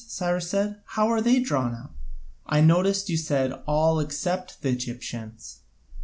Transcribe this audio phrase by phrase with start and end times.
[0.07, 1.91] Cyrus said, "how are they drawn up?
[2.47, 5.59] I noticed you said, 'all except the Egyptians.'"